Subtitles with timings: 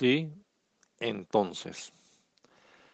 [0.00, 0.32] Sí,
[0.98, 1.92] entonces,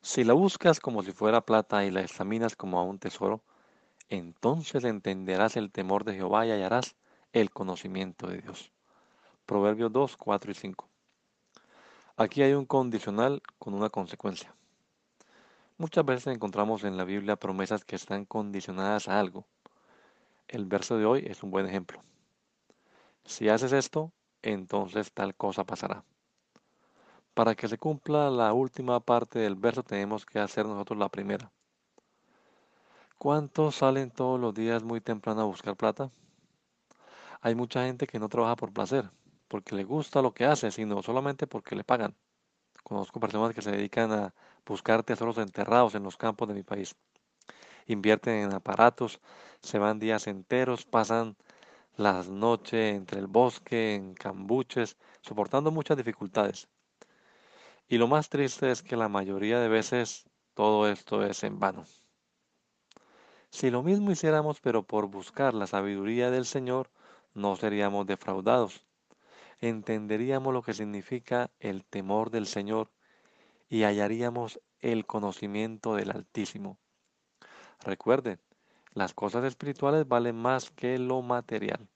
[0.00, 3.44] si la buscas como si fuera plata y la examinas como a un tesoro,
[4.08, 6.96] entonces entenderás el temor de Jehová y hallarás
[7.32, 8.72] el conocimiento de Dios.
[9.46, 10.88] Proverbios 2, 4 y 5.
[12.16, 14.52] Aquí hay un condicional con una consecuencia.
[15.76, 19.46] Muchas veces encontramos en la Biblia promesas que están condicionadas a algo.
[20.48, 22.02] El verso de hoy es un buen ejemplo.
[23.24, 24.10] Si haces esto,
[24.42, 26.02] entonces tal cosa pasará.
[27.38, 31.52] Para que se cumpla la última parte del verso tenemos que hacer nosotros la primera.
[33.16, 36.10] ¿Cuántos salen todos los días muy temprano a buscar plata?
[37.40, 39.08] Hay mucha gente que no trabaja por placer,
[39.46, 42.16] porque le gusta lo que hace, sino solamente porque le pagan.
[42.82, 44.34] Conozco personas que se dedican a
[44.66, 46.96] buscar tesoros enterrados en los campos de mi país.
[47.86, 49.20] Invierten en aparatos,
[49.62, 51.36] se van días enteros, pasan
[51.96, 56.66] las noches entre el bosque, en cambuches, soportando muchas dificultades.
[57.90, 61.86] Y lo más triste es que la mayoría de veces todo esto es en vano.
[63.48, 66.90] Si lo mismo hiciéramos pero por buscar la sabiduría del Señor,
[67.32, 68.84] no seríamos defraudados.
[69.60, 72.90] Entenderíamos lo que significa el temor del Señor
[73.70, 76.78] y hallaríamos el conocimiento del Altísimo.
[77.80, 78.38] Recuerden,
[78.92, 81.88] las cosas espirituales valen más que lo material.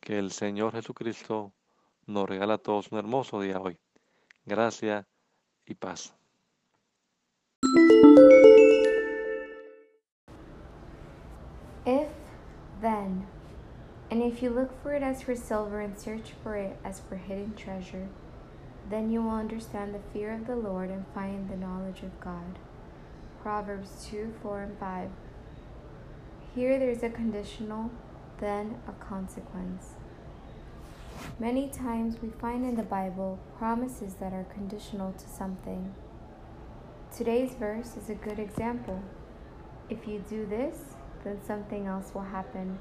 [0.00, 1.52] Que el Señor Jesucristo
[2.06, 3.78] nos regala a todos un hermoso día hoy
[4.46, 5.06] gracia
[5.66, 6.12] y paz.
[11.84, 12.08] If,
[12.80, 13.26] then,
[14.10, 17.16] and if you look for it as for silver and search for it as for
[17.16, 18.08] hidden treasure,
[18.88, 22.58] then you will understand the fear of the Lord and find the knowledge of God.
[23.42, 25.10] Proverbs 2 4 and 5.
[26.54, 27.90] Here there's a conditional,
[28.38, 29.94] then a consequence.
[31.38, 35.94] Many times we find in the Bible promises that are conditional to something.
[37.16, 39.02] Today's verse is a good example.
[39.90, 42.78] If you do this, then something else will happen.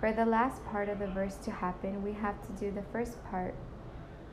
[0.00, 3.22] For the last part of the verse to happen, we have to do the first
[3.30, 3.54] part.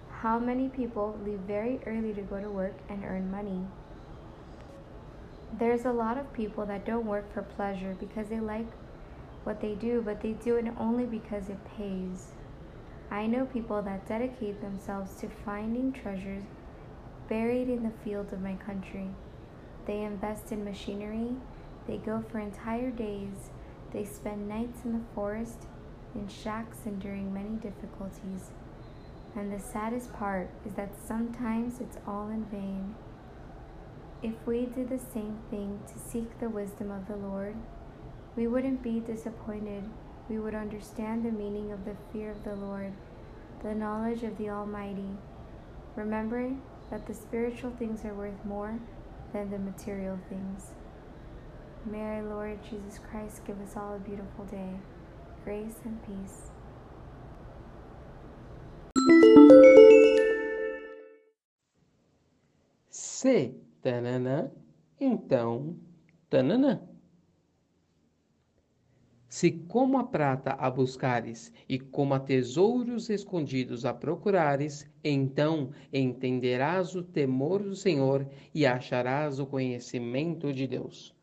[0.09, 3.65] How many people leave very early to go to work and earn money?
[5.59, 8.67] There's a lot of people that don't work for pleasure because they like
[9.43, 12.31] what they do, but they do it only because it pays.
[13.13, 16.45] I know people that dedicate themselves to finding treasures
[17.29, 19.07] buried in the fields of my country.
[19.85, 21.35] They invest in machinery,
[21.87, 23.51] they go for entire days,
[23.91, 25.67] they spend nights in the forest,
[26.15, 28.49] in shacks, enduring many difficulties.
[29.35, 32.95] And the saddest part is that sometimes it's all in vain.
[34.23, 37.57] If we did the same thing to seek the wisdom of the Lord,
[38.35, 39.83] we wouldn't be disappointed
[40.29, 42.93] we would understand the meaning of the fear of the Lord,
[43.63, 45.09] the knowledge of the Almighty,
[45.95, 48.79] remembering that the spiritual things are worth more
[49.33, 50.71] than the material things.
[51.85, 54.69] May our Lord Jesus Christ give us all a beautiful day,
[55.43, 56.51] grace and peace.
[62.89, 64.49] Se tanana,
[65.01, 65.75] então
[66.29, 66.92] tanana.
[69.43, 76.95] Se como a prata a buscares e como a tesouros escondidos a procurares, então entenderás
[76.95, 81.13] o temor do Senhor e acharás o conhecimento de Deus.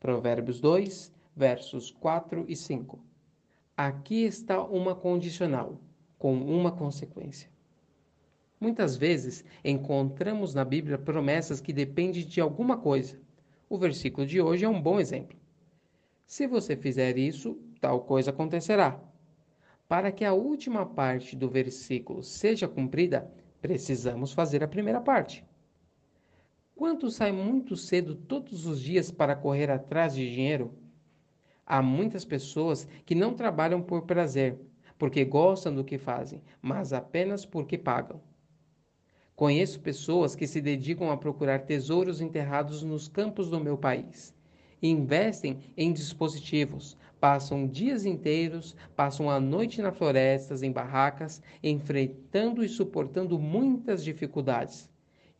[0.00, 2.98] Provérbios 2, versos 4 e 5.
[3.76, 5.80] Aqui está uma condicional,
[6.18, 7.48] com uma consequência.
[8.60, 13.20] Muitas vezes encontramos na Bíblia promessas que dependem de alguma coisa.
[13.70, 15.37] O versículo de hoje é um bom exemplo.
[16.28, 19.00] Se você fizer isso, tal coisa acontecerá.
[19.88, 23.32] Para que a última parte do versículo seja cumprida,
[23.62, 25.42] precisamos fazer a primeira parte.
[26.74, 30.74] Quantos saem muito cedo todos os dias para correr atrás de dinheiro?
[31.64, 34.60] Há muitas pessoas que não trabalham por prazer,
[34.98, 38.20] porque gostam do que fazem, mas apenas porque pagam.
[39.34, 44.36] Conheço pessoas que se dedicam a procurar tesouros enterrados nos campos do meu país
[44.82, 52.68] investem em dispositivos, Passam dias inteiros, passam a noite nas florestas, em barracas, enfrentando e
[52.68, 54.88] suportando muitas dificuldades.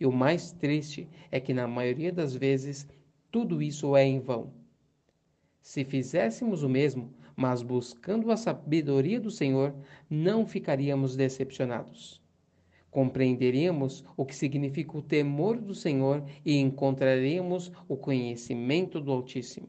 [0.00, 2.88] E o mais triste é que, na maioria das vezes,
[3.30, 4.52] tudo isso é em vão.
[5.60, 9.72] Se fizéssemos o mesmo, mas buscando a sabedoria do Senhor,
[10.10, 12.20] não ficaríamos decepcionados.
[12.90, 19.68] Compreenderíamos o que significa o temor do Senhor e encontraríamos o conhecimento do Altíssimo.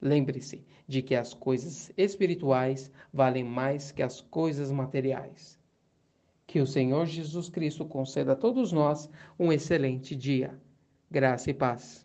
[0.00, 5.58] Lembre-se de que as coisas espirituais valem mais que as coisas materiais.
[6.46, 9.08] Que o Senhor Jesus Cristo conceda a todos nós
[9.38, 10.60] um excelente dia.
[11.10, 12.04] Graça e paz.